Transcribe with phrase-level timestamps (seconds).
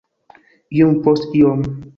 [0.79, 1.61] iom post iom